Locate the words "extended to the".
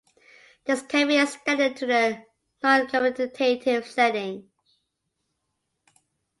1.19-2.25